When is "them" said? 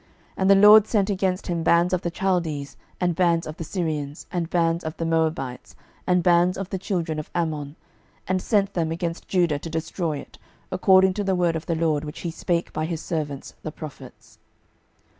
8.73-8.91